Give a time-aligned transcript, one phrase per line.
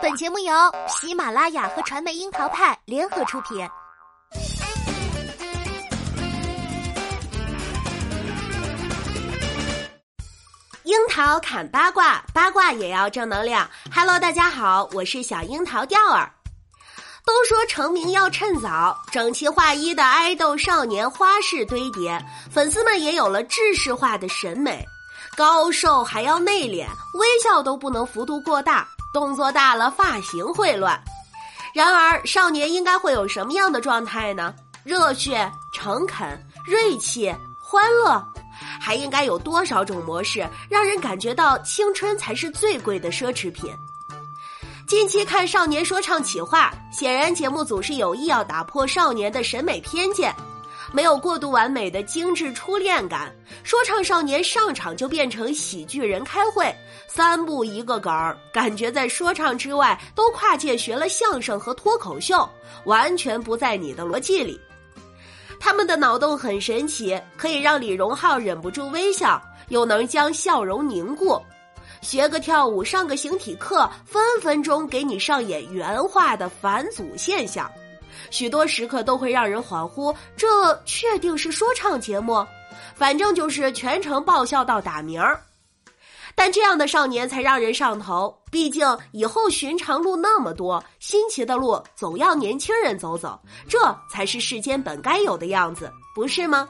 [0.00, 0.54] 本节目由
[0.88, 3.68] 喜马拉雅和传媒樱桃派联合出品。
[10.84, 13.68] 樱桃砍八卦，八卦也要正能量。
[13.94, 16.30] Hello，大家好，我是小樱桃调儿。
[17.24, 24.84] 都说成名要趁早，整齐划一的爱豆少年花式堆叠，粉丝们也有了制式化的审美。
[25.36, 26.86] 高瘦还要内敛，
[27.18, 31.00] 微笑都不能幅度过大，动作大了发型会乱。
[31.72, 34.54] 然而，少年应该会有什么样的状态呢？
[34.82, 38.22] 热血、诚恳、锐气、欢乐，
[38.80, 43.74] 还应该有多少种模式，让人感觉到青春才是最贵的奢侈品？
[44.86, 50.34] 近期看少年说唱企划，显然节目组是有意要打破少年的审美偏见。
[50.94, 53.34] 没有过度完美的精致初恋感，
[53.64, 56.72] 说唱少年上场就变成喜剧人开会，
[57.08, 62.48] 三步一个梗儿，感觉在说唱之外都跨界学了相声和脱口秀，
[62.84, 64.60] 完全不在你的逻辑里。
[65.58, 71.42] 他们的脑洞很神奇，可以让李荣浩忍不住微笑，又能将笑容凝固。
[72.02, 77.68] 学个跳舞，上个形体课，分分钟给你上演原画的返祖现象。
[78.30, 82.46] 许多时刻都会让人恍惚，这确定是说唱节目？
[82.94, 85.40] 反正就是全程爆笑到打鸣儿。
[86.36, 93.78] 但这样的少年才让人上头，毕竟以后寻常路那么多，新奇的路总要年轻人走走，这
[94.10, 96.68] 才是世间本该有的样子，不是吗？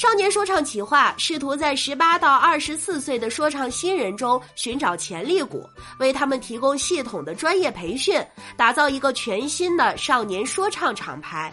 [0.00, 8.18] 少年说唱企划试图在十八到二十四岁的说唱新人中寻找潜力股，为他们提供系统的专业培训，
[8.56, 11.52] 打造一个全新的少年说唱厂牌。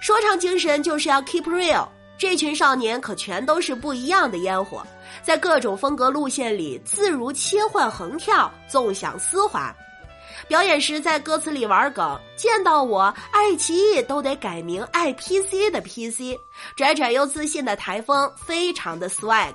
[0.00, 1.84] 说唱精神就是要 keep real，
[2.16, 4.86] 这群少年可全都是不一样的烟火，
[5.20, 9.74] 在各种风格路线里自如切换横跳，纵享丝滑。
[10.46, 16.38] 表演时在歌词里玩梗，见到我爱奇艺都得改名爱 PC 的 PC，
[16.76, 19.54] 拽拽又自信的台风非常的 swag。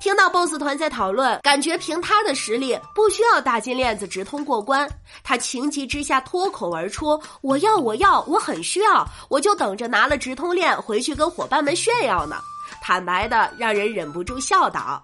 [0.00, 4.88] 听到 BOSS 团在讨论，感觉凭他的实力不需要大金链子直通过关，
[5.22, 12.36] 他情急之下脱口而出：“我要我要，我很需要，我就等着拿了直通链回去跟伙伴们炫耀呢。”
[12.82, 15.00] 坦白的让人忍不住笑倒。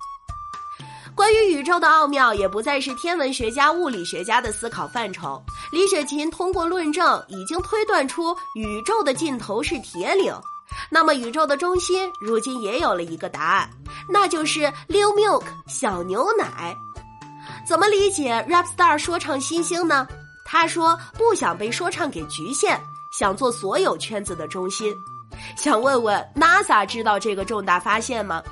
[1.15, 5.43] 关于宇宙的奥妙，也不再是天文学家、物理学家的思考范畴。
[5.71, 10.35] 李雪琴通过论证，已经推断出宇宙的尽头是铁岭。
[10.89, 13.71] 那么，宇宙的中心如今也有了一个答案，
[14.09, 16.77] 那就是 Lil Milk 小牛奶。
[17.67, 20.07] 怎么理解 Rap Star 说唱新星呢？
[20.45, 24.95] 他说不想被说唱给局限，想做所有圈子的中心。
[25.57, 28.43] 想问问 NASA 知道这个重大发现吗？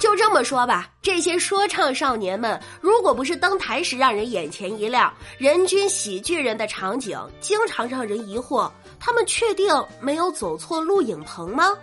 [0.00, 8.68] 就这么说吧，这些说唱少年们，如果不是登台时让人眼前一亮，人均喜剧人的场景经常让人疑惑，
[8.98, 9.68] 他们确定
[10.00, 11.76] 没有走错录影棚吗？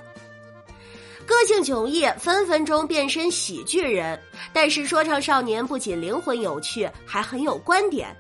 [1.28, 4.20] 个性迥异，分分钟变身喜剧人。
[4.52, 8.16] 但是说唱少年不仅灵魂有趣，还很有观点。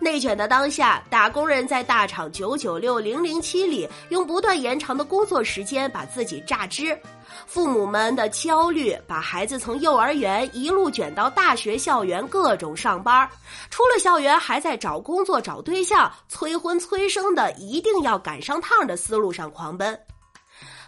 [0.00, 6.98] 内卷的当下，打工人在大厂九九六零零七里，用不断延长的工作时间把自己榨汁。
[7.46, 13.28] 父母们的焦虑，把孩子从幼儿园一路卷到大学校园，各种上班
[13.68, 19.98] 出了校园还在找工作、找对象、催婚催生的，一定要赶上趟的思路上狂奔。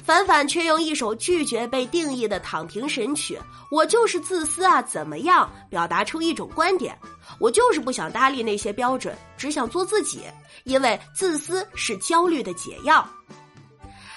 [0.03, 3.37] 反反却用一首拒绝被定义的躺平神曲
[3.71, 6.99] 《我就是自私啊》怎么样，表达出一种观点：
[7.39, 10.23] 我就是不想搭理那些标准，只想做自己，
[10.65, 13.09] 因为自私是焦虑的解药。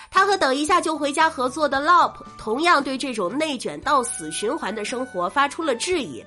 [0.10, 6.26] 他和等一下就回家合作的 LOP 同样对这种内卷到死循环的生活发出了质疑。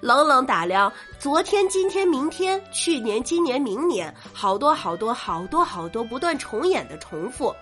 [0.00, 7.54] 冷冷打量昨天、今天、明天、去年、今年、明年，好多好多好多好多不断重演的重复，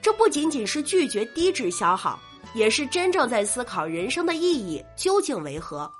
[0.00, 2.18] 这不仅仅是拒绝低质消耗，
[2.54, 5.90] 也是真正在思考人生的意义究竟为何。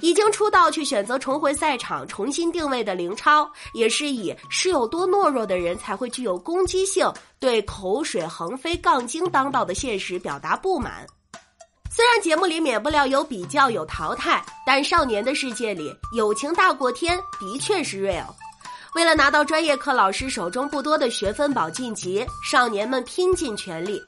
[0.00, 7.10] 已经出道却选择重回赛场重新定位的林超，也是以是有多懦弱的人才会具有攻击性，
[7.40, 11.06] 对口水横飞、杠精当道的现实表达不满。
[11.96, 18.26] 虽然节目里免不了有比较有淘汰，但少年的世界里，友情大过天的确是 real。
[18.94, 23.98] 为了拿到专业课老师手中不多的学分保晋级，少年们拼尽全力。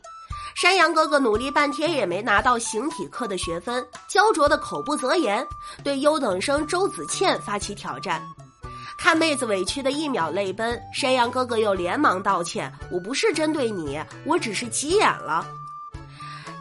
[0.54, 5.46] 山羊哥哥努力半天也没拿到形体课的学分，焦灼的口不择言，
[5.82, 8.22] 对优等生周子倩发起挑战。
[8.98, 15.46] 看妹子委屈的一秒泪奔，山羊哥哥又连忙道歉：“我不是针对你，我只是急眼了。”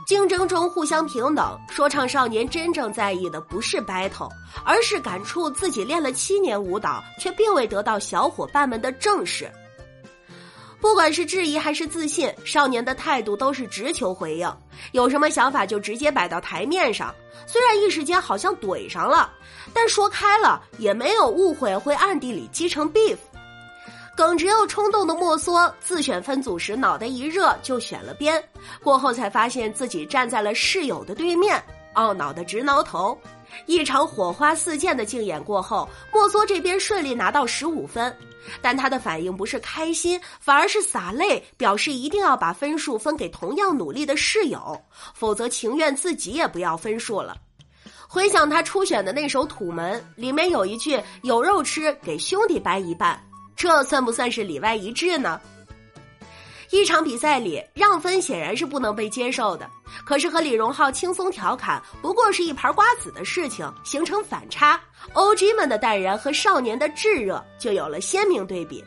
[0.08, 1.60] 竞争中互相平等。
[1.70, 4.30] 说唱少年真正在意的不是 battle，
[4.64, 9.52] 而是感触自己练了七年舞蹈，却并未得到小伙伴们的正视。
[10.80, 14.50] 不管是质疑还是自信，少年的态度都是直球回应，
[14.94, 17.14] 有什么想法就直接摆到台面上。
[17.46, 19.30] 虽然一时间好像怼上了，
[19.74, 23.18] 但说开了也没有误会，会暗地里积成 beef。
[24.18, 28.44] 耿直又冲动的莫梭自选分组时，脑袋一热就选了边，
[28.82, 33.16] 过后才发现自己站在了室友的对面，懊恼的直挠头。
[33.68, 38.12] 一场火花四溅的竞演过后，莫梭这边顺利拿到十五分，
[38.60, 44.82] 但他的反应不是开心，反而是洒泪，表示一定要把分数分给同样努力的室友，
[45.14, 47.38] 否则情愿自己也不要分数了。
[48.08, 53.22] 回想他初选的那首《土门》，里面有一句“有肉吃，给兄弟掰一半”，
[53.58, 55.42] 这算不算是里外一致呢？
[56.70, 59.70] 一场比赛里让分显然是不能被接受的，
[60.06, 64.80] 可是和李荣浩轻松调侃不过是一盘瓜子的事情，形成反差
[65.14, 65.54] ，O.G.
[65.54, 68.84] 们的淡然和少年的炙热就有了鲜明对比。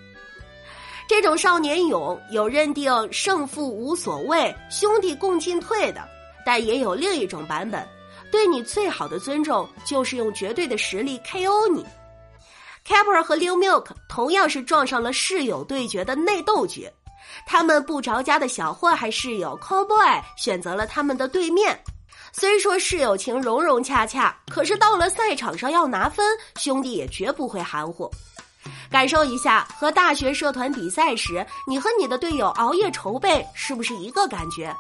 [1.09, 6.07] 这种少年勇有认定胜负无所谓，兄弟共进退的，
[6.45, 7.85] 但也有另一种版本，
[8.31, 11.67] 对你最好的尊重就是用绝对的实力 K.O.
[11.69, 11.85] 你。
[12.91, 16.91] Capper 和 Lil Milk 同样是撞上了室友对决的内斗局。
[17.47, 21.81] 他们不着家的小祸害室友 Cowboy 选择了他们的对面，
[22.33, 26.27] 虽说室友情融融洽洽，可是到了赛场上要拿分，
[26.57, 28.11] 兄弟也绝不会含糊。
[28.91, 34.77] 感受一下和大学社团比赛时，你和你的队友熬夜筹备是不是一个感觉？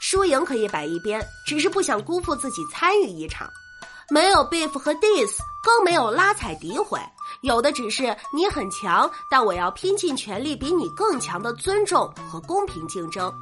[0.00, 3.50] 输赢可以摆一边，只是不想辜负自己参与一场，
[4.10, 7.00] 没有 beef 和 diss，更没有拉踩诋毁。
[7.40, 13.32] 有的只是你很强，但我要拼尽全力比你更强的尊重和公平竞争。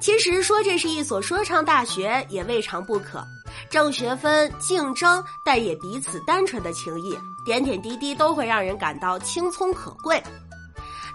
[0.00, 3.22] 其实说这是一所说唱大学也未尝不可，
[3.68, 10.22] 挣学分、竞争，但也彼此单纯的情谊，点点滴滴都会让人感到轻松可贵。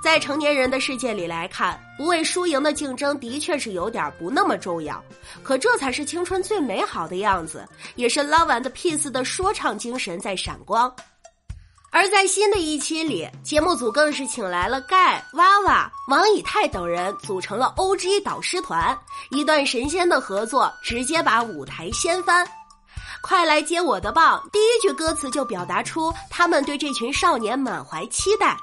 [0.05, 5.03] 在成年人的世界里来看，不为输赢的竞争的确是有点不那么重要，
[5.41, 10.95] 可这才是青春最美好的样子，也是 Love and Peace 的说唱精神在闪光。
[11.89, 18.95] 而在新的一期里，节目组更是请来了盖、娃娃、王以太等人，组成了 O.G 导师团，
[19.31, 22.47] 一段神仙的合作，直接把舞台掀翻。
[23.23, 24.47] 快来接我的棒！
[24.53, 28.55] 第一句歌词就表达出他们对这群少年满怀期待。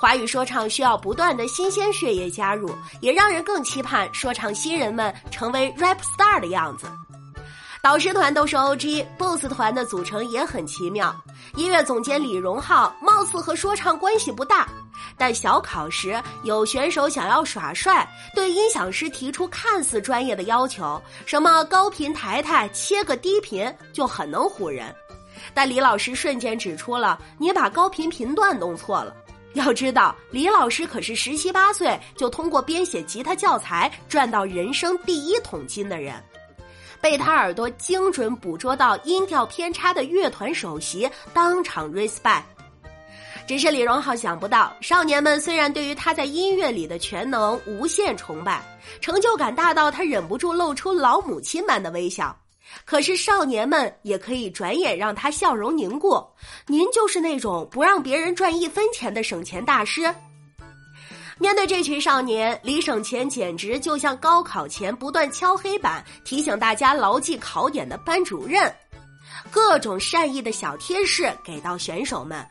[0.00, 6.86] 华语说唱需要不断的新鲜血液加入，也让人更期盼说唱新人们成为 rap star 的样子。
[7.82, 11.12] 导师团都是 O.G，BOSS 团的组成也很奇妙。
[11.56, 14.68] 音乐总监李荣浩貌似和说唱关系不大，
[15.16, 24.94] 但小考时有选手想要耍帅，对音响师提出看似专业的要求，什么高频抬抬切个低频，就很能唬人。
[25.54, 29.12] 但李老师瞬间指出了你把高频频段弄错了。
[29.54, 36.14] 要知道，李老师可是十七八岁就通过编写吉他教材赚到人生第一桶金的人。
[37.00, 42.42] 被他耳朵精准捕捉到音调偏差的乐团首席当场 respect，
[43.46, 48.60] 只是李荣浩想不到，少年们虽然对于他在音乐里的全能无限崇拜，
[49.00, 52.36] 成就感大到他忍不住露出老母亲般的微笑，
[52.84, 56.24] 可是少年们也可以转眼让他笑容凝固。
[56.66, 60.14] 您就是那种不让别人赚一分钱的省钱大师。
[61.38, 68.74] 面对这群少年，李省钱简直就像高考前不断敲黑板提醒大家牢记考点的班主任，
[69.50, 72.44] 各种善意的小贴士给到选手们。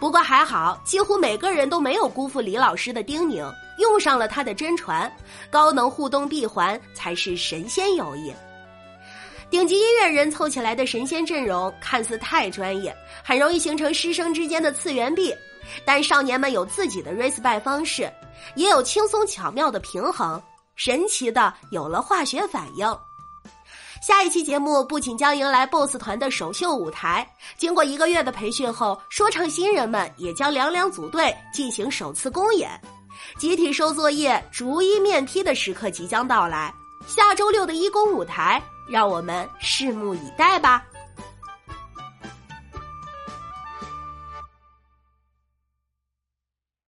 [0.00, 5.14] 不过还好，几乎每个人都没有辜负李老师的叮咛，用上了他的真传，
[5.50, 8.32] 高能互动闭环才是神仙友谊。
[9.54, 12.92] 顶级音乐人凑起来的神仙阵容看似太专业，
[13.22, 15.32] 很容易形成师生之间的次元壁。
[15.84, 18.12] 但少年们有自己的 respect 方式，
[18.56, 20.42] 也有轻松巧妙的平衡，
[20.74, 22.98] 神奇的有了化学反应。
[24.02, 27.24] 下一期节目不仅将迎来 BOSS 团的首秀舞台，
[27.56, 32.68] 经过一个月的培训后，说唱新人们也将两两组队进行首次公演，
[33.38, 36.74] 集体收作业、逐一面批的时刻即将到来。
[37.06, 40.84] 下周六的一公舞台，让我们拭目以待吧。